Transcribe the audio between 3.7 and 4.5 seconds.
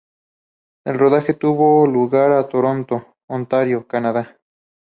Canadá.